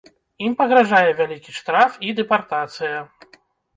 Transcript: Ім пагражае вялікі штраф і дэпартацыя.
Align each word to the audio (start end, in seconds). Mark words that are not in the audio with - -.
Ім 0.45 0.53
пагражае 0.61 1.11
вялікі 1.21 1.51
штраф 1.59 2.01
і 2.07 2.17
дэпартацыя. 2.21 2.97